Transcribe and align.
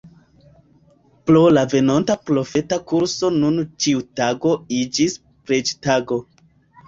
Pro 1.29 1.41
la 1.57 1.65
venonta 1.73 2.15
profeta 2.29 2.79
kurso 2.93 3.29
nun 3.37 3.59
ĉiu 3.85 4.01
tago 4.21 4.55
iĝis 4.79 5.19
preĝtago. 5.51 6.19